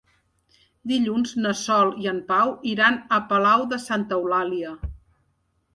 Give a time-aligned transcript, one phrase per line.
[0.91, 4.75] Dilluns na Sol i en Pau iran a Palau de Santa Eulàlia.